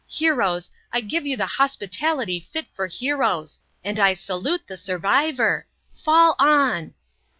Heroes, 0.09 0.71
I 0.91 1.01
give 1.01 1.27
you 1.27 1.37
the 1.37 1.45
hospitality 1.45 2.39
fit 2.39 2.65
for 2.73 2.87
heroes. 2.87 3.59
And 3.83 3.99
I 3.99 4.15
salute 4.15 4.65
the 4.65 4.75
survivor. 4.75 5.67
Fall 5.93 6.33
on!" 6.39 6.95